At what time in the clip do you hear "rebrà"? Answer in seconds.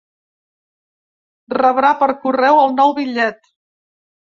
1.57-1.93